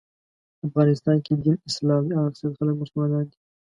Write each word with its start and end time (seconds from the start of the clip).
افغانستان 0.67 1.17
کې 1.25 1.33
دین 1.43 1.57
اسلام 1.69 2.01
دی 2.07 2.13
او 2.17 2.25
اکثریت 2.29 2.53
خلک 2.59 2.75
مسلمانان 2.81 3.25
دي. 3.29 3.37